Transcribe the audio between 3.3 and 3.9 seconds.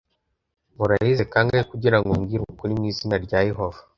yehova